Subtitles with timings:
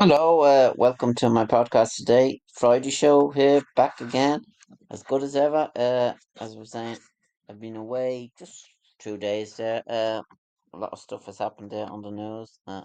[0.00, 2.40] Hello, uh, welcome to my podcast today.
[2.54, 4.42] Friday show here, back again,
[4.92, 5.68] as good as ever.
[5.74, 6.98] Uh, as I was saying,
[7.50, 8.64] I've been away just
[9.00, 9.82] two days there.
[9.90, 10.22] Uh,
[10.72, 12.60] a lot of stuff has happened there on the news.
[12.64, 12.82] Uh,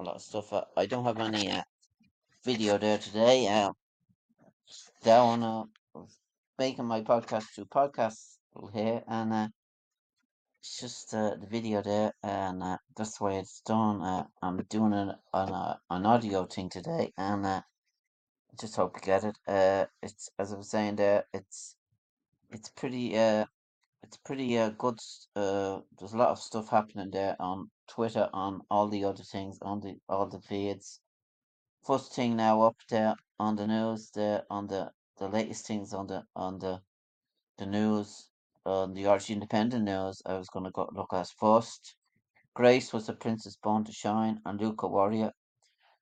[0.00, 0.52] a lot of stuff.
[0.52, 1.62] Uh, I don't have any uh,
[2.44, 3.46] video there today.
[3.46, 3.70] Uh,
[5.04, 5.62] down uh,
[6.58, 8.38] making my podcast to podcasts
[8.72, 9.48] here, and uh,
[10.66, 14.02] it's just uh, the video there, and uh, that's the way it's done.
[14.02, 17.60] Uh, I'm doing it on a, an audio thing today, and uh,
[18.58, 19.38] just hope you get it.
[19.46, 21.76] Uh, it's as I was saying there, it's
[22.50, 23.44] it's pretty uh,
[24.02, 24.98] it's pretty uh, good.
[25.36, 29.58] Uh, there's a lot of stuff happening there on Twitter, on all the other things,
[29.62, 30.98] on the all the feeds.
[31.84, 36.08] First thing now up there on the news, there on the the latest things on
[36.08, 36.80] the on the
[37.56, 38.30] the news
[38.66, 40.20] on the Irish Independent news.
[40.26, 41.94] I was gonna go look at first.
[42.54, 45.32] Grace was a princess born to shine, and Luca Warrior.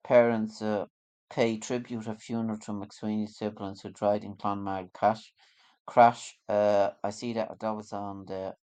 [0.04, 0.86] Parents uh,
[1.30, 5.32] pay tribute at funeral to McSweeney's siblings who died in Clonmel crash.
[5.86, 6.34] Crash.
[6.48, 8.54] Uh, I see that that was on the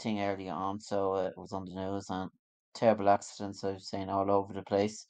[0.00, 2.30] thing earlier on, so uh, it was on the news and
[2.74, 3.64] terrible accidents.
[3.64, 5.06] I was saying all over the place.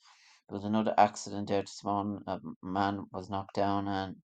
[0.49, 2.21] There was another accident there this morning.
[2.27, 4.17] A man was knocked down and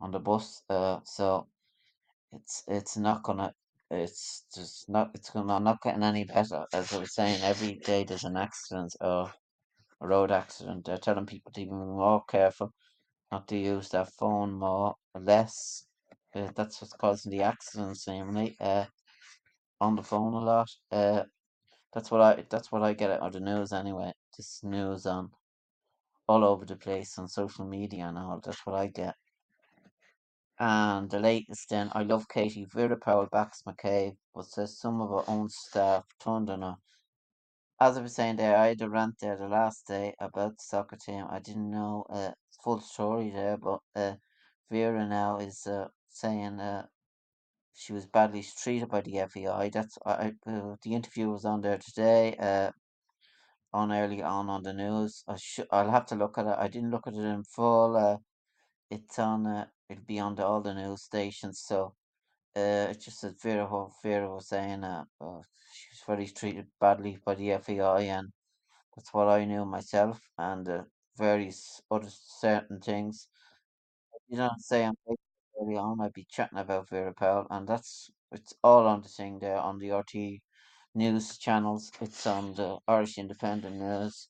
[0.00, 0.62] on the bus.
[0.68, 1.48] Uh, so
[2.36, 3.52] it's it's not gonna.
[3.90, 5.10] It's just not.
[5.14, 6.66] It's gonna not getting any better.
[6.72, 9.32] As I was saying, every day there's an accident or
[10.00, 10.84] a road accident.
[10.86, 12.72] They're telling people to be more careful,
[13.32, 15.86] not to use their phone more, less.
[16.34, 18.56] Uh, that's what's causing the accidents, seemingly.
[18.60, 18.86] Uh,
[19.80, 20.68] on the phone a lot.
[20.90, 21.22] Uh,
[21.92, 22.44] that's what I.
[22.50, 24.12] That's what I get out of the news anyway.
[24.36, 25.30] This news on
[26.28, 28.40] all over the place on social media and all.
[28.44, 29.14] That's what I get.
[30.58, 32.66] And the latest then, I love Katie.
[32.72, 36.76] Vera Pauw backs McCabe, but says some of her own staff turned on her.
[37.80, 40.62] As I was saying there, I had a rant there the last day about the
[40.62, 41.26] soccer team.
[41.28, 42.30] I didn't know uh,
[42.62, 44.14] full story there, but uh,
[44.70, 46.86] Vera now is uh, saying uh,
[47.74, 49.70] she was badly treated by the FAI.
[49.70, 52.36] That's I, uh, the interview was on there today.
[52.38, 52.70] Uh,
[53.72, 55.24] on early on on the news.
[55.26, 56.54] I should I'll have to look at it.
[56.56, 57.96] I didn't look at it in full.
[57.96, 58.18] Uh,
[58.90, 59.46] it's on.
[59.46, 61.62] Uh, it'll be on all the news stations.
[61.66, 61.94] So
[62.56, 63.68] uh, it's just that Vera
[64.02, 65.40] Vera was saying uh, uh,
[65.72, 68.30] she was very treated badly by the FAI, and
[68.96, 70.82] that's what I knew myself, and uh,
[71.18, 73.28] various other certain things.
[74.28, 74.94] You don't say I'm
[75.60, 76.00] early on.
[76.00, 79.78] I'd be chatting about Vera Pauw, and that's it's all on the thing there on
[79.78, 80.42] the RT
[80.94, 81.92] news channels.
[82.00, 84.28] It's on the Irish Independent News.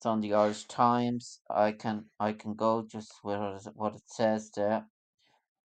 [0.00, 1.42] It's on the Irish Times.
[1.50, 4.86] I can I can go just where what it says there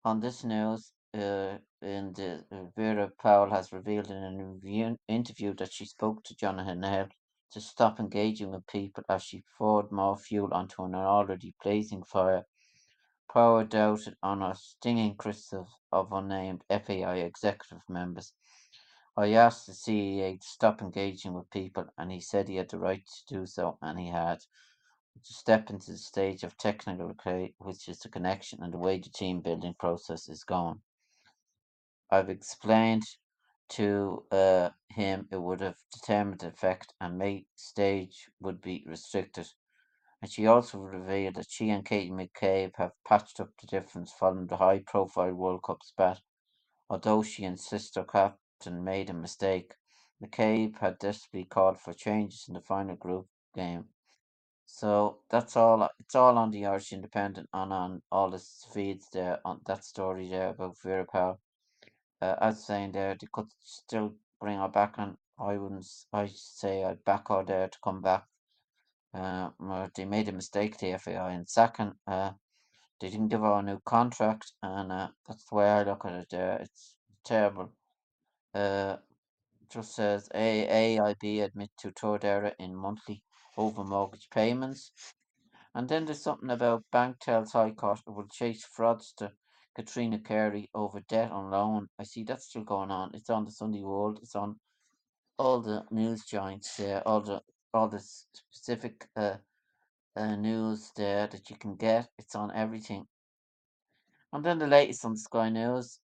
[0.03, 0.91] on this news.
[1.13, 6.35] Uh, in the uh, Vera Pauw has revealed in an interview, that she spoke to
[6.35, 7.09] Jonathan Hill
[7.51, 12.47] to stop engaging with people as she poured more fuel onto an already blazing fire.
[13.29, 18.33] Pauw doubted on a stinging criticism of unnamed FAI executive members.
[19.15, 22.79] I asked the CEA to stop engaging with people, and he said he had the
[22.79, 27.53] right to do so, and he had to step into the stage of technical decay,
[27.59, 30.81] which is the connection and the way the team building process is going.
[32.09, 33.03] I've explained
[33.69, 39.47] to uh, him it would have determined effect and made stage would be restricted.
[40.21, 44.47] And she also revealed that she and Katie McCabe have patched up the difference following
[44.47, 46.21] the high profile World Cup spat.
[46.89, 48.03] Although she insists her
[48.63, 49.73] captain made a mistake,
[50.23, 53.85] McCabe had desperately called for changes in the final group game.
[54.65, 55.89] So that's all.
[55.99, 58.41] It's all on the Irish Independent and on all the
[58.73, 61.37] feeds there on that story there about Vera Pauw.
[62.21, 65.85] Uh, as saying there, they could still bring her back, and I wouldn't.
[66.13, 68.23] I say I'd back her there to come back.
[69.13, 69.49] Uh,
[69.93, 72.31] they made a mistake, the FAI, and second, uh,
[73.01, 76.13] they didn't give her a new contract, and uh, that's the way I look at
[76.13, 76.27] it.
[76.31, 76.95] There, it's
[77.25, 77.73] terrible.
[78.53, 78.97] Uh,
[79.69, 83.23] just says A AIB admit to third error in monthly
[83.57, 84.91] over mortgage payments.
[85.75, 89.31] And then there's something about bank tells High Court it will chase fraudster
[89.75, 91.87] Catriona Carey over debt on loan.
[91.97, 93.11] I see that's still going on.
[93.15, 94.19] It's on the Sunday World.
[94.21, 94.59] It's on
[95.39, 97.41] all the news joints there, all the
[97.73, 99.37] all the specific uh,
[100.15, 102.07] uh, news there that you can get.
[102.19, 103.07] It's on everything.
[104.31, 105.99] And then the latest on Sky News.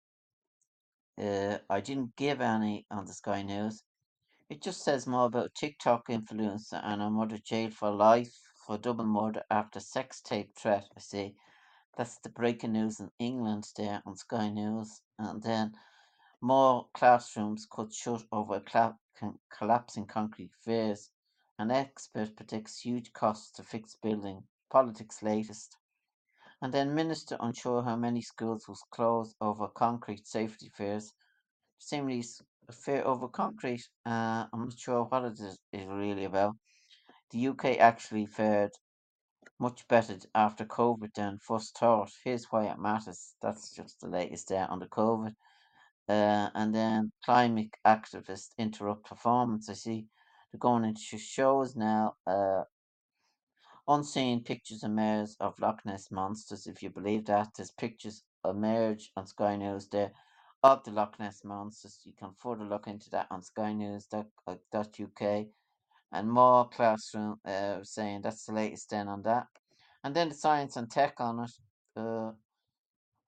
[1.20, 3.84] Uh, I didn't give any on the Sky News.
[4.50, 8.36] It just says more about TikTok influencer and a murder jailed for life
[8.66, 10.88] for double murder after sex tape threat.
[10.96, 11.36] I see.
[11.98, 15.02] That's the breaking news in England there on Sky News.
[15.20, 15.74] And then
[16.42, 18.98] more classrooms cut shut over cla-
[19.58, 21.12] collapsing concrete fears.
[21.60, 24.44] An expert predicts huge costs to fix building.
[24.72, 25.79] Politics latest.
[26.62, 31.14] And then minister unsure how many schools will close over concrete safety fears.
[31.78, 32.24] Seemingly
[32.68, 33.88] a fear over concrete.
[34.06, 36.56] Uh, I'm not sure what it is, is really about.
[37.32, 38.72] The UK actually fared
[39.60, 42.12] much better after COVID than first thought.
[42.24, 43.36] Here's why it matters.
[43.42, 45.34] That's just the latest there on the COVID.
[46.08, 49.70] Uh, and then climate activists interrupt performance.
[49.70, 50.08] I see
[50.52, 52.16] they're going into shows now.
[52.26, 52.64] Uh,
[53.90, 56.68] unseen pictures emerge of Loch Ness monsters.
[56.68, 60.12] If you believe that, there's pictures emerge on Sky News there
[60.64, 62.00] of the Loch Ness monsters.
[62.06, 65.48] You can further look into that on Sky News UK
[66.12, 69.48] and more classroom uh, saying that's the latest then on that.
[70.04, 71.52] And then the science and tech on it.
[71.96, 72.32] Uh,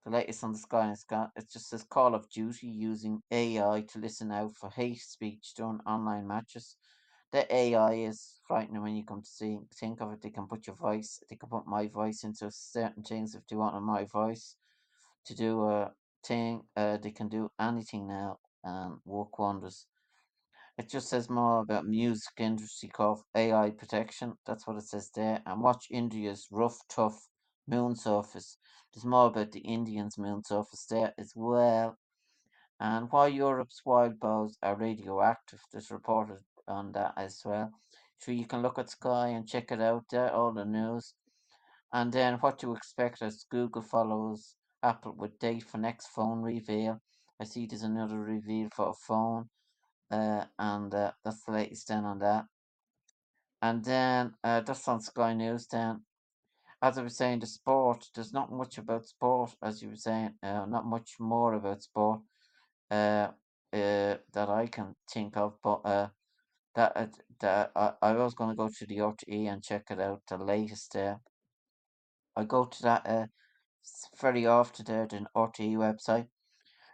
[0.04, 1.30] the latest on the Sky and Scott.
[1.36, 5.80] It just says Call of Duty using AI to listen out for hate speech during
[5.86, 6.76] online matches.
[7.32, 10.20] The AI is frightening when you come to see think of it.
[10.20, 13.56] They can put your voice, they can put my voice into certain things if they
[13.56, 14.56] want my voice
[15.26, 15.92] to do a
[16.24, 16.62] thing.
[16.76, 19.86] Uh, they can do anything now and work wonders.
[20.76, 24.34] It just says more about music industry called AI protection.
[24.46, 25.42] That's what it says there.
[25.46, 27.28] And watch India's rough, tough
[27.66, 28.58] moon surface.
[28.92, 31.96] There's more about the Indians' moon surface there as well.
[32.80, 35.60] And why Europe's wild boars are radioactive.
[35.72, 37.70] There's reported on that as well.
[38.18, 41.14] So you can look at Sky and check it out there, all the news.
[41.92, 47.00] And then what to expect as Google follows Apple with date for next phone reveal.
[47.40, 49.48] I see there's another reveal for a phone.
[50.10, 52.44] Uh, and uh, that's the latest then on that.
[53.62, 55.66] And then uh, that's on Sky News.
[55.66, 56.02] Then,
[56.82, 58.06] as I was saying, the sport.
[58.14, 60.34] There's not much about sport, as you were saying.
[60.42, 62.20] Uh, not much more about sport
[62.90, 63.28] uh,
[63.72, 65.54] uh, that I can think of.
[65.62, 66.08] But uh,
[66.74, 67.06] that uh,
[67.40, 70.22] that I, I was going to go to the RTE and check it out.
[70.28, 70.92] The latest.
[70.92, 71.20] there.
[72.34, 73.26] I go to that uh,
[74.20, 76.28] very often there, the RTE website.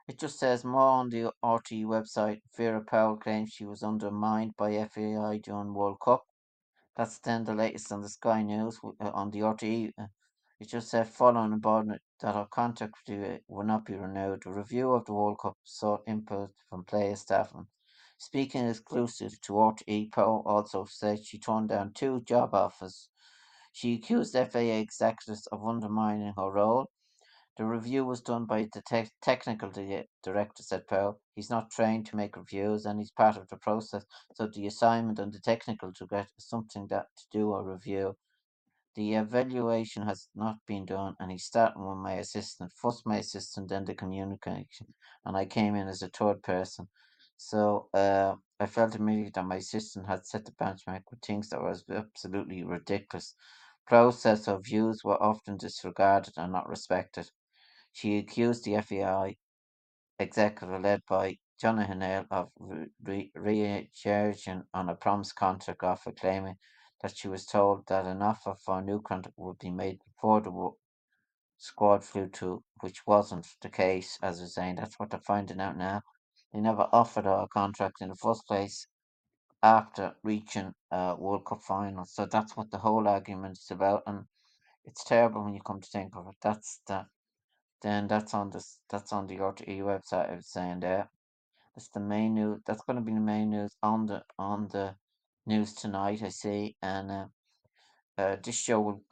[0.09, 2.41] It just says more on the RTE website.
[2.57, 6.25] Vera Pauw claims she was undermined by FAI during World Cup.
[6.97, 9.93] That's then the latest on the Sky News uh, on the RTE.
[9.97, 10.07] Uh,
[10.59, 12.01] it just said following about that
[12.35, 14.45] our contract will not be renewed.
[14.47, 17.55] A review of the World Cup sought input from players, staff.
[17.55, 17.67] And
[18.19, 23.09] speaking exclusive to RTE, Pauw also said she turned down two job offers.
[23.73, 26.91] She accused FAA executives of undermining her role
[27.59, 31.17] the review was done by the te- technical di- director, said Pauw.
[31.35, 34.05] He's not trained to make reviews and he's part of the process.
[34.35, 38.17] So the assignment and the technical director is something that to do a review.
[38.95, 42.73] The evaluation has not been done and he's starting with my assistant.
[42.77, 44.95] First my assistant, then the communication.
[45.25, 46.89] And I came in as a third person.
[47.39, 51.63] So uh, I felt immediately that my assistant had set the benchmark with things that
[51.63, 53.35] was absolutely ridiculous.
[53.87, 57.31] Process or views were often disregarded and not respected.
[57.93, 59.37] She accused the FAI
[60.19, 62.53] executive led by Jonathan Hill of
[63.05, 66.59] re-engaging on a promised contract offer, claiming
[67.03, 70.41] that she was told that an offer for a new contract would be made before
[70.41, 70.73] the
[71.59, 74.77] squad flew to, which wasn't the case, as was saying.
[74.77, 76.03] That's what they're finding out now.
[76.53, 78.87] They never offered her a contract in the first place
[79.63, 82.05] after reaching a World Cup final.
[82.05, 84.03] So that's what the whole argument is about.
[84.07, 84.25] And
[84.85, 86.37] it's terrible when you come to think of it.
[86.43, 87.07] That's the
[87.83, 91.11] then that's on this that's on the RTE website I was saying there.
[91.75, 94.97] That's the main news that's gonna be the main news on the on the
[95.47, 96.77] news tonight, I see.
[96.83, 97.27] And uh,
[98.17, 99.03] uh, this show will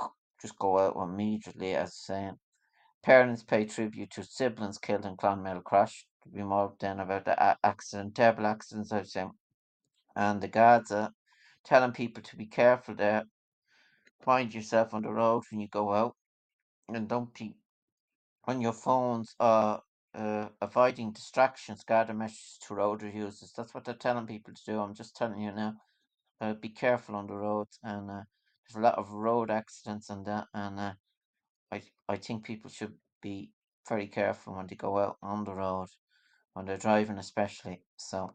[0.40, 2.38] just go out immediately as saying
[3.02, 6.07] parents pay tribute to siblings killed in Clonmel crash.
[6.33, 9.33] Be more then about the accident, terrible accidents I was saying.
[10.14, 11.12] And the guards are
[11.64, 13.25] telling people to be careful there.
[14.23, 16.16] Find yourself on the road when you go out
[16.88, 17.54] and don't be
[18.45, 19.78] on your phones uh,
[20.14, 23.52] uh, avoiding distractions, gather messages to road users.
[23.56, 24.80] That's what they're telling people to do.
[24.80, 25.75] I'm just telling you now.
[26.40, 28.23] Uh, be careful on the roads, and uh,
[28.68, 30.47] there's a lot of road accidents and that.
[30.52, 30.92] And uh,
[31.73, 33.50] I I think people should be
[33.88, 35.88] very careful when they go out on the road
[36.56, 37.82] when they're driving, especially.
[37.98, 38.32] So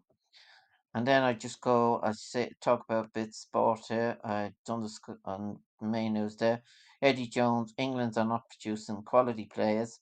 [0.94, 4.20] And then I just go, I say, talk about bit sport here.
[4.24, 6.62] I done this on main news there.
[7.02, 10.00] Eddie Jones, England are not producing quality players.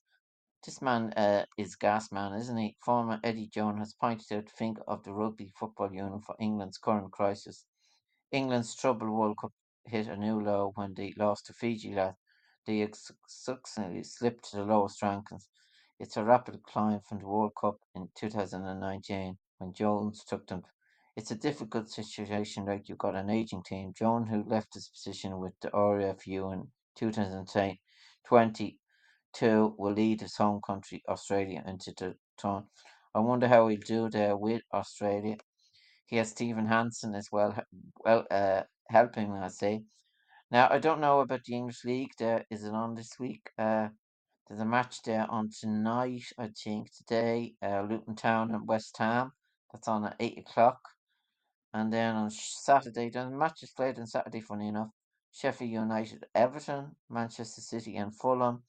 [0.66, 2.76] This man uh, is gas man, isn't he?
[2.84, 6.78] Former Eddie Jones has pointed out the finger of the rugby football union for England's
[6.78, 7.64] current crisis.
[8.34, 9.54] England's troubled World Cup
[9.86, 12.18] hit a new low when they lost to Fiji last.
[12.66, 15.48] They successfully slipped to the lowest rankings.
[16.00, 20.64] It's a rapid climb from the World Cup in 2019 when Jones took them.
[21.18, 23.94] It's a difficult situation, like you've got an aging team.
[23.94, 28.80] Jones, who left his position with the RFU in 2020,
[29.78, 32.72] will lead his home country, Australia, into the tournament.
[33.14, 35.36] I wonder how he'll do there with Australia.
[36.06, 37.54] He has Stephen Hansen as well,
[38.06, 39.84] well uh, helping, I say.
[40.50, 42.12] Now, I don't know about the English League.
[42.18, 43.50] There is it on this week?
[43.58, 43.90] Uh,
[44.50, 46.92] there's a match there on tonight, I think.
[46.92, 49.32] Today, uh, Luton Town and West Ham.
[49.72, 50.80] That's on at eight o'clock.
[51.72, 54.42] And then on Saturday, the match is played on Saturday.
[54.42, 54.90] Funny enough,
[55.32, 58.64] Sheffield United, Everton, Manchester City, and Fulham.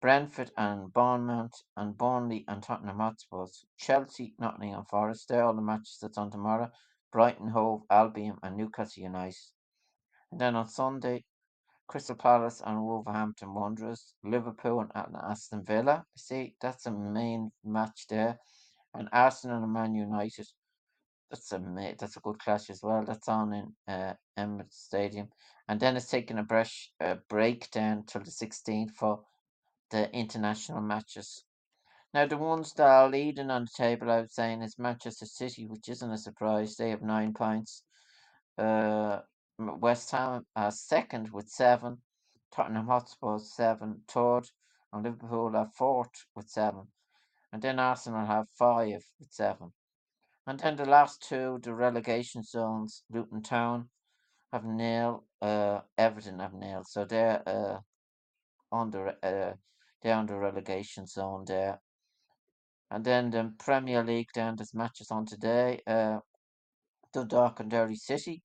[0.00, 3.64] Brentford and Bournemouth and Burnley and Tottenham Hotspurs.
[3.78, 5.28] Chelsea, Nottingham Forest.
[5.28, 6.72] They're all the matches that's on tomorrow.
[7.12, 9.38] Brighton, Hove, Albion, and Newcastle United.
[10.32, 11.24] And then on Sunday,
[11.86, 16.04] Crystal Palace and Wolverhampton Wanderers, Liverpool and Aston Villa.
[16.16, 18.38] See, that's a main match there.
[18.94, 20.46] And Arsenal and Man United.
[21.30, 23.04] That's a that's a good clash as well.
[23.04, 25.28] That's on in uh, Emirates Stadium.
[25.68, 29.24] And then it's taking a brush a break down till the 16th for
[29.90, 31.44] the international matches.
[32.14, 35.66] Now, the ones that are leading on the table, I was saying, is Manchester City,
[35.66, 36.76] which isn't a surprise.
[36.76, 37.82] They have nine points.
[38.56, 39.20] Uh,
[39.58, 41.98] West Ham are second with seven.
[42.50, 44.44] Tottenham Hotspur seven, third,
[44.92, 46.88] and Liverpool are fourth with seven.
[47.52, 49.72] And then Arsenal have five with seven.
[50.46, 53.88] And then the last two, the relegation zones, Luton Town
[54.52, 56.82] have nil, uh, Everton have nil.
[56.84, 57.78] So they're uh,
[58.70, 59.54] the uh,
[60.02, 61.80] they're the relegation zone there.
[62.90, 65.80] And then the Premier League, then there's matches on today.
[65.86, 66.18] Uh,
[67.12, 68.42] Dundalk and Derry City,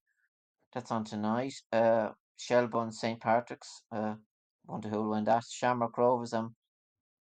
[0.72, 1.54] that's on tonight.
[1.72, 4.14] Uh, Shelbourne St Patrick's, uh,
[4.66, 5.44] wonder who will win that.
[5.44, 6.50] Shamrock Rovers and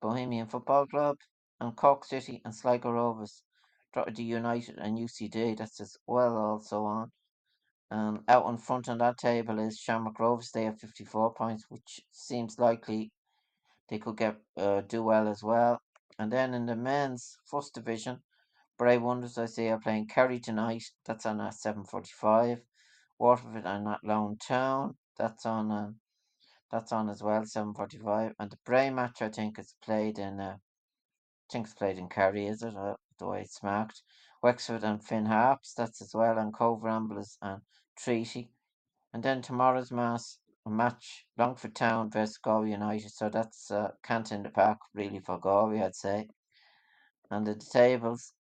[0.00, 1.17] Bohemian Football Club,
[1.61, 3.43] and Cork City and Sligo Rovers.
[3.93, 7.12] Drogheda United and UCD, that's as well also on.
[7.91, 10.50] Um, out in front on that table is Shamrock Rovers.
[10.50, 13.11] They have 54 points, which seems likely
[13.88, 15.81] they could get uh, do well as well.
[16.19, 18.23] And then in the men's first division,
[18.79, 20.85] Bray Wanderers, I say, are playing Kerry tonight.
[21.07, 22.61] That's on at 7.45.
[23.18, 24.96] Waterford and Lone Town.
[25.18, 25.96] That's on um,
[26.73, 28.32] that's on as well, 7.45.
[28.40, 30.56] And the Bray match, I think, is played in, uh,
[31.35, 32.76] I think it's played in Kerry, is it?
[32.76, 34.02] Uh, the way it's marked.
[34.42, 37.62] Wexford and Finn Harps, that's as well, and Cobh Ramblers and
[37.99, 38.50] Treaty.
[39.14, 43.11] And then tomorrow's mass match, Longford Town versus Galway United.
[43.12, 46.28] So that's uh, Cant in the Park, really, for Galway, I'd say.
[47.30, 48.32] And the tables,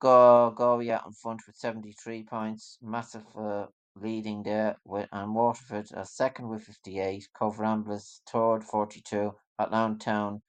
[0.00, 5.88] Go Galway out in front with 73 points, massive uh, leading there, with, and Waterford
[5.94, 10.42] are second with 58, Cobh Ramblers third, 42, Atlantown Town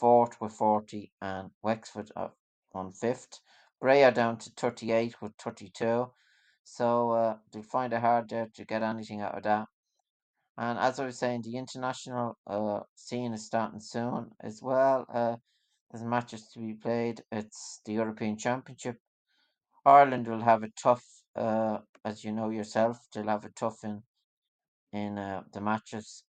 [0.00, 2.32] fourth with 40, and Wexford are
[2.74, 3.40] on fifth.
[3.80, 6.10] Bray are down to 38 with 32.
[6.64, 9.66] So uh, they find it hard there to get anything out of that.
[10.56, 15.06] And as I was saying, the international uh, scene is starting soon as well.
[15.12, 15.36] Uh,
[15.90, 17.22] there's matches to be played.
[17.32, 18.96] It's the European Championship.
[19.84, 21.04] Ireland will have a tough,
[21.34, 24.02] uh, as you know yourself, they'll have a tough in
[24.92, 26.24] in uh, the matches.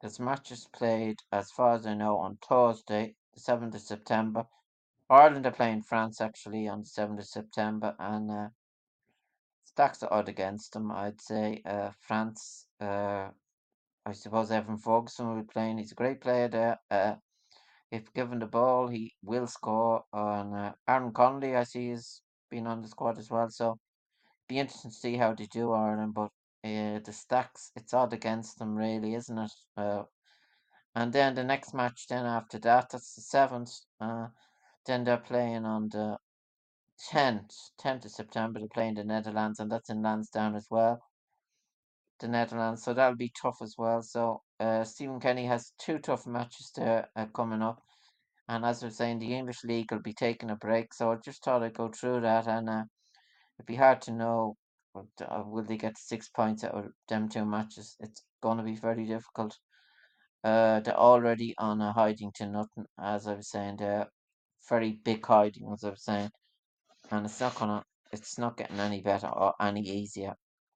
[0.00, 4.46] There's matches played, as far as I know, on Thursday, the seventh of September.
[5.08, 8.48] Ireland are playing France actually on the seventh of September, and uh,
[9.64, 10.90] stacks are odd against them.
[10.90, 12.66] I'd say uh, France.
[12.80, 13.28] Uh,
[14.04, 15.78] I suppose Evan Ferguson will be playing.
[15.78, 16.78] He's a great player there.
[16.90, 17.16] Uh,
[17.90, 20.04] if given the ball, he will score.
[20.12, 23.48] And uh, Aaron Connolly, I see, has been on the squad as well.
[23.50, 23.78] So
[24.48, 26.14] be interesting to see how they do Ireland.
[26.14, 26.30] But
[26.64, 29.52] uh, the stacks, it's odd against them, really, isn't it?
[29.76, 30.02] Uh,
[30.94, 33.72] and then the next match, then after that, that's the seventh.
[34.00, 34.28] Uh,
[34.86, 36.16] then they're playing on the
[37.12, 41.00] 10th, 10th of September, they're playing the Netherlands, and that's in Lansdowne as well.
[42.20, 44.00] The Netherlands, so that'll be tough as well.
[44.00, 47.82] So uh, Stephen Kenny has two tough matches there uh, coming up.
[48.48, 50.94] And as I was saying, the English League will be taking a break.
[50.94, 52.46] So I just thought I'd go through that.
[52.46, 52.84] And uh,
[53.58, 54.56] it'd be hard to know
[54.96, 57.96] uh, will they get six points out of them two matches.
[58.00, 59.58] It's going to be very difficult.
[60.42, 63.76] Uh, they're already on a hiding to nothing, as I was saying.
[63.78, 64.06] They're
[64.68, 66.30] very big hiding, as I was saying.
[67.10, 67.82] And it's not to
[68.12, 70.34] it's not getting any better or any easier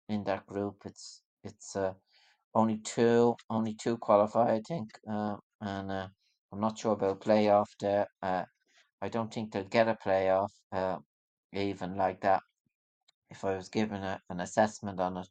[0.09, 0.77] in that group.
[0.85, 1.93] It's it's uh,
[2.55, 6.09] only two only two qualify, I think, uh, and uh,
[6.53, 8.07] I'm not sure about playoff there.
[8.23, 8.45] Uh,
[9.01, 10.99] I don't think they'll get a playoff uh,
[11.53, 12.43] even like that.
[13.31, 15.29] If I was given a, an assessment on it,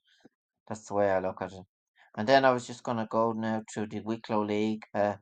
[0.68, 1.65] that's the way I look at it.
[2.15, 4.84] And then I was just going to go now to the Wicklow League.
[4.94, 5.15] Uh,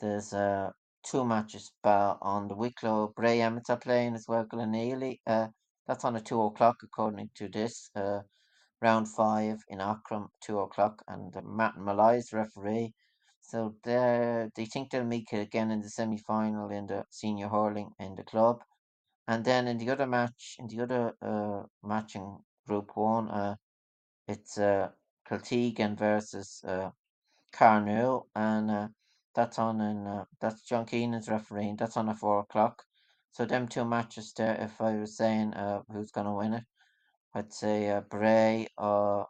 [0.00, 0.70] there's uh,
[1.04, 3.12] two matches on the Wicklow.
[3.16, 5.20] Bray Emmets are playing as well, Glenealy.
[5.26, 5.48] Uh,
[5.86, 7.90] that's on at two o'clock according to this.
[7.96, 8.20] Uh,
[8.80, 12.92] round five in Aughrim, two o'clock, and uh, Matt Malloy's referee.
[13.40, 17.90] So they they think they'll meet again in the semi final in the senior hurling
[17.98, 18.62] in the club.
[19.28, 21.64] And then in the other match, in the other uh,
[22.68, 23.56] Group One, uh,
[24.28, 24.90] it's uh,
[25.30, 26.90] Kiltegan versus uh,
[28.34, 28.88] and uh,
[29.34, 31.76] that's on in uh, that's John Keenan's refereeing.
[31.76, 32.84] That's on at four o'clock.
[33.32, 34.56] So them two matches there.
[34.60, 36.64] If I was saying uh, who's gonna win it,
[37.34, 39.28] I'd say uh, Bray or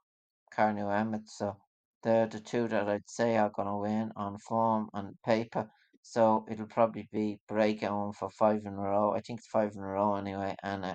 [0.54, 1.28] Carnew Emmett.
[1.28, 1.56] So
[2.04, 5.70] they're the two that I'd say are gonna win on form and paper.
[6.10, 9.12] So it'll probably be break on for five in a row.
[9.12, 10.94] I think it's five in a row anyway, and uh,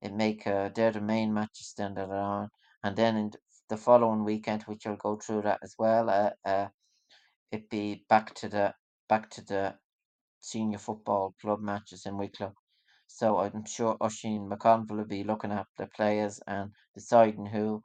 [0.00, 2.48] it make uh, they're the main matches then that are on.
[2.82, 3.32] And then in
[3.68, 6.68] the following weekend, which I'll go through that as well, uh, uh,
[7.52, 8.72] it be back to the
[9.10, 9.74] back to the
[10.40, 12.54] senior football club matches in Wicklow.
[13.08, 17.82] So I'm sure Oisin McConville will be looking at the players and deciding who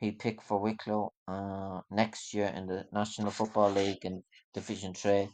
[0.00, 4.24] he picked for Wicklow uh, next year in the National Football League in
[4.54, 5.28] Division Three.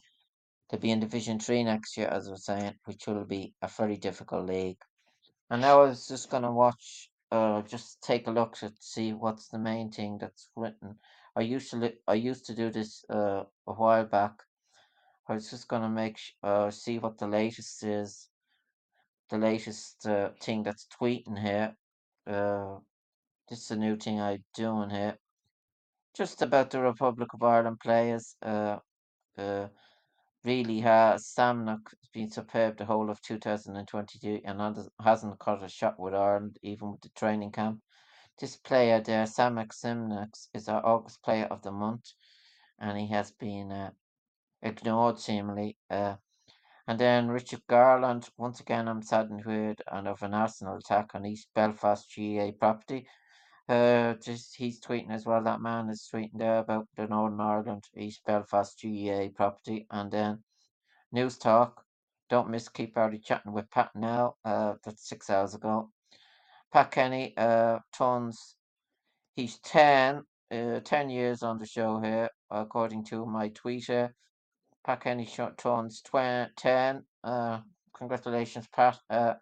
[0.70, 3.66] To be in Division Three next year, as I was saying, which will be a
[3.66, 4.78] very difficult league.
[5.50, 9.48] And now I was just gonna watch, uh, just take a look to see what's
[9.48, 10.94] the main thing that's written.
[11.34, 14.44] I used to I used to do this uh, a while back.
[15.26, 18.28] I was just gonna make uh, see what the latest is,
[19.28, 21.74] the latest uh, thing that's tweeting here.
[22.28, 22.78] Uh,
[23.48, 25.18] this is a new thing I'm doing here.
[26.16, 28.36] Just about the Republic of Ireland players.
[28.40, 28.78] Uh,
[29.36, 29.66] uh,
[30.44, 31.34] really has
[32.12, 37.00] been superb the whole of 2022 and hasn't caught a shot with Ireland even with
[37.02, 37.80] the training camp.
[38.38, 42.14] This player there, Samak Simnox, is our August Player of the Month,
[42.78, 43.90] and he has been uh,
[44.62, 45.76] ignored seemingly.
[45.90, 46.16] Uh,
[46.86, 51.26] and then Richard Garland, once again, I'm saddened with and of an Arsenal attack on
[51.26, 53.06] East Belfast GAA property.
[53.70, 55.44] Uh, just he's tweeting as well.
[55.44, 60.42] That man is tweeting there about the Northern Ireland East Belfast GEA property, and then
[61.12, 61.84] News Talk.
[62.28, 64.34] Don't miss keep already chatting with Pat now.
[64.44, 65.88] Uh, that's six hours ago.
[66.72, 68.56] Pat Kenny, uh, tons.
[69.36, 74.10] He's ten, uh, ten years on the show here, according to my tweeter.
[74.84, 75.28] Pat Kenny
[75.58, 77.04] turns tw- ten.
[77.22, 77.60] Uh,
[77.96, 78.98] congratulations, Pat.
[79.08, 79.34] Uh,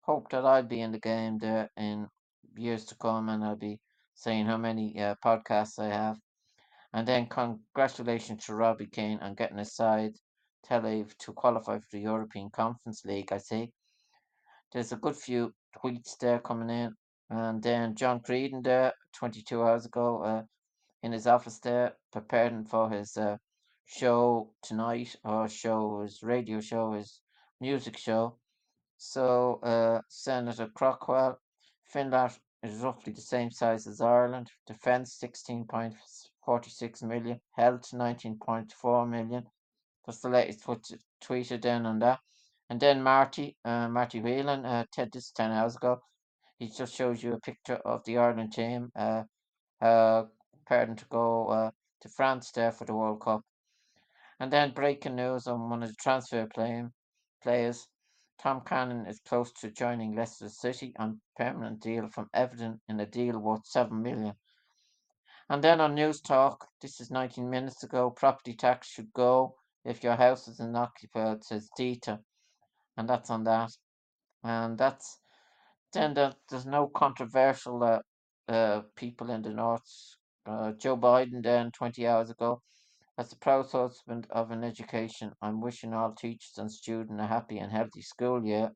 [0.00, 2.08] hope that I'll be in the game there in
[2.56, 3.80] years to come, and I'll be
[4.14, 6.18] saying how many uh, podcasts I have.
[6.92, 10.14] And then congratulations to Robbie Keane on getting his side
[10.64, 13.32] Tel Aviv to qualify for the European Conference League.
[13.32, 13.72] I see.
[14.72, 16.94] There's a good few tweets there coming in.
[17.30, 20.42] And then John Creedon there, 22 hours ago, uh,
[21.02, 23.38] in his office there, preparing for his uh,
[23.86, 27.20] show tonight, or show, his radio show, his
[27.60, 28.38] music show.
[28.98, 31.40] So, uh, Senator Craughwell,
[31.92, 34.50] Finland is roughly the same size as Ireland.
[34.66, 39.46] Defence 16.46 million, health 19.4 million.
[40.06, 40.86] That's the latest put
[41.22, 42.20] tweeted down on that.
[42.70, 46.00] And then Marty, uh, Marty Whelan, uh, Ted this 10 hours ago.
[46.58, 49.24] He just shows you a picture of the Ireland team, uh,
[49.80, 53.42] uh, preparing to go uh, to France there for the World Cup.
[54.40, 56.92] And then breaking news on one of the transfer playing
[57.42, 57.86] players.
[58.40, 63.06] Tom Cannon is close to joining Leicester City on permanent deal from Everton in a
[63.06, 64.34] deal worth seven million.
[65.48, 70.02] And then on News Talk, this is 19 minutes ago, property tax should go if
[70.02, 72.20] your house is unoccupied, says Dita.
[72.96, 73.70] And that's on that.
[74.42, 75.18] And that's
[75.92, 78.00] then the, there's no controversial uh,
[78.48, 79.82] uh, people in the North.
[80.46, 82.62] Uh, Joe Biden then 20 hours ago
[83.18, 87.58] as the proud husband of an education, I'm wishing all teachers and students a happy
[87.58, 88.72] and healthy school year.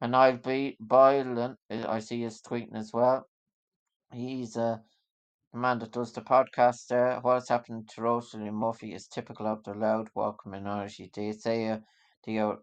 [0.00, 3.26] And I'll be Boylan, I see his tweeting as well.
[4.12, 4.82] He's a
[5.52, 7.18] man that does the podcast there.
[7.20, 11.10] What's happened to Roisin Murphy is typical of the loud walk minority.
[11.12, 11.78] They say uh,
[12.24, 12.60] they are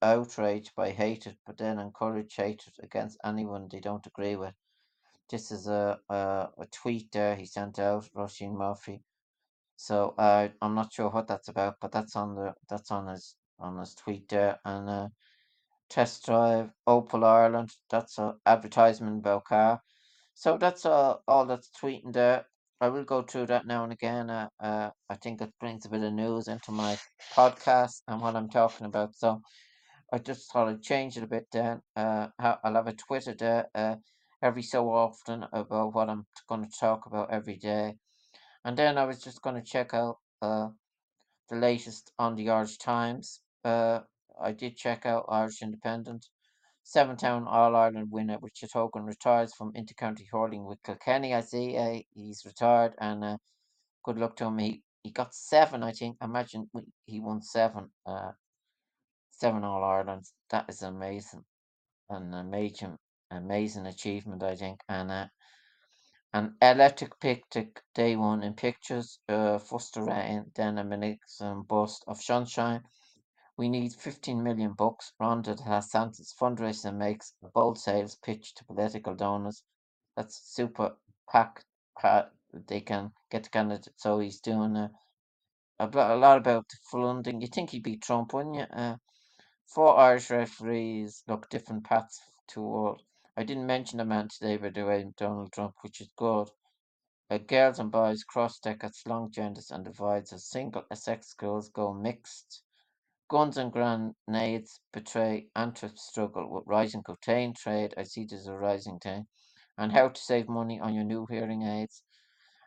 [0.00, 4.54] outraged by hatred, but then encourage hatred against anyone they don't agree with.
[5.28, 9.02] This is a, a, a tweet there he sent out, Roisin Murphy.
[9.82, 13.34] So uh, I'm not sure what that's about, but that's on the that's on his
[13.58, 14.60] on his tweet there.
[14.64, 15.08] And uh,
[15.90, 17.70] test drive Opel Ireland.
[17.90, 19.80] That's an advertisement about car.
[20.34, 22.44] So that's all, all that's tweeting there.
[22.80, 24.30] I will go through that now and again.
[24.30, 26.96] Uh, uh, I think it brings a bit of news into my
[27.34, 29.16] podcast and what I'm talking about.
[29.16, 29.40] So
[30.12, 31.80] I just thought I'd change it a bit then.
[31.96, 33.96] Uh, I'll have a Twitter there uh,
[34.40, 37.96] every so often about what I'm going to talk about every day.
[38.64, 40.68] And then I was just going to check out uh,
[41.48, 43.40] the latest on the Irish Times.
[43.64, 44.00] Uh,
[44.40, 46.26] I did check out Irish Independent.
[46.84, 51.32] Seven Town All Ireland winner Richard Hogan retires from intercounty hurling with Kilkenny.
[51.32, 53.36] I see uh, he's retired and uh,
[54.04, 54.58] good luck to him.
[54.58, 56.16] He he got seven, I think.
[56.22, 56.70] Imagine
[57.06, 58.32] he won seven, uh,
[59.30, 60.32] seven All Irelands.
[60.50, 61.44] That is amazing,
[62.10, 62.96] an amazing,
[63.30, 64.80] amazing achievement, I think.
[64.88, 65.26] And uh,
[66.34, 69.18] an electric picnic day one in pictures.
[69.28, 69.58] Uh,
[70.58, 71.18] a minute
[71.68, 72.82] bust of sunshine.
[73.58, 75.12] We need 15 million bucks.
[75.20, 79.62] Ron DeSantis's fundraiser makes a bold sales pitch to political donors.
[80.16, 80.96] That's super
[81.30, 81.64] PAC.
[82.66, 83.92] They can get the candidate.
[83.96, 84.90] So he's doing a,
[85.78, 87.42] a, a lot about funding.
[87.42, 88.62] You think he'd be Trump, wouldn't you?
[88.62, 88.96] Uh,
[89.66, 93.02] four Irish referees look different paths to toward.
[93.34, 96.50] I didn't mention the man today, by the way, Donald Trump, which is good.
[97.30, 101.94] Uh, girls and boys cross decades, long genders and divides as single sex schools go
[101.94, 102.62] mixed.
[103.30, 107.94] Guns and grenades betray Antwerp's struggle with rising cocaine trade.
[107.96, 109.26] I see there's a rising thing.
[109.78, 112.02] And how to save money on your new hearing aids.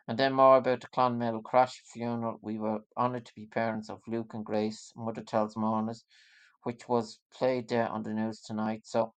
[0.08, 2.40] And then more about the Clonmel crash funeral.
[2.42, 6.04] We were honoured to be parents of Luke and Grace, Mother Tells Mourners,
[6.64, 8.80] which was played there on the news tonight.
[8.84, 9.14] So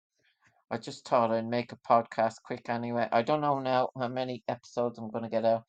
[0.71, 3.09] I just thought I'd make a podcast quick anyway.
[3.13, 5.65] I don't know now how many episodes I'm going to get out.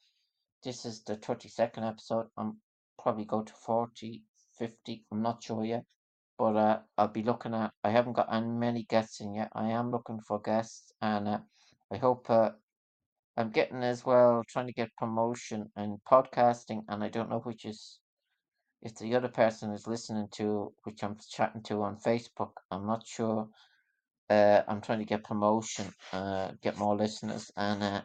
[0.63, 2.27] This is the 32nd episode.
[2.37, 2.57] I'm
[2.97, 4.23] probably go to 40
[4.57, 5.05] 50.
[5.11, 5.83] I'm not sure yet.
[6.37, 9.49] But uh, I'll be looking at, I haven't got any many guests in yet.
[9.53, 11.39] I am looking for guests and uh,
[11.91, 12.51] I hope uh,
[13.35, 16.81] I'm getting as well, trying to get promotion and podcasting.
[16.87, 17.99] And I don't know which is,
[18.81, 23.05] if the other person is listening to, which I'm chatting to on Facebook, I'm not
[23.07, 23.47] sure.
[24.29, 28.01] Uh, I'm trying to get promotion, uh, get more listeners, and uh,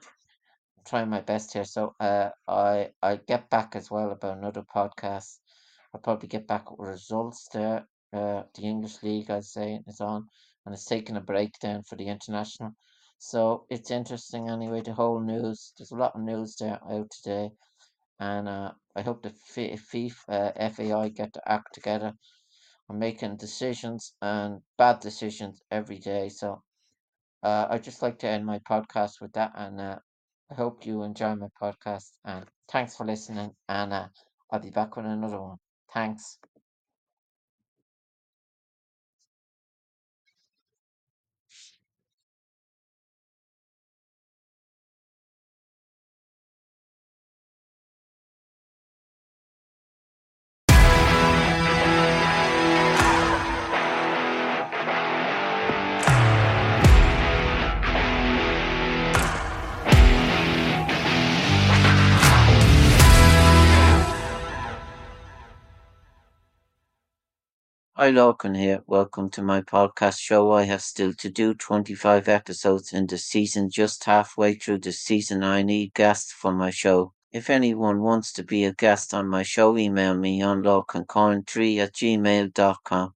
[0.87, 1.65] trying my best here.
[1.65, 5.39] So uh, I I get back as well about another podcast
[5.95, 7.87] I'll probably get back results there.
[8.13, 10.29] Uh, the English League, I'd say, is on
[10.65, 12.73] and it's taking a breakdown for the international.
[13.19, 14.83] So it's interesting anyway.
[14.83, 17.51] The whole news, there's a lot of news there out today,
[18.21, 22.15] and uh, I hope the FIFA, FAI get to act together.
[22.89, 26.29] I'm making decisions and bad decisions every day.
[26.29, 26.63] So
[27.43, 29.99] uh, I just like to end my podcast with that, and uh,
[30.51, 32.13] I hope you enjoy my podcast.
[32.25, 34.09] And thanks for listening, and uh,
[34.51, 35.59] I'll be back with another one.
[35.93, 36.39] Thanks.
[68.03, 68.83] Hi, Lorcan here.
[68.89, 70.51] Welcome to my podcast show.
[70.51, 75.45] I have still to do 25 episodes in the season, just halfway through the season.
[75.45, 77.13] I need guests for my show.
[77.31, 81.93] If anyone wants to be a guest on my show, email me on lorcancoin3 at
[81.93, 83.15] gmail.com.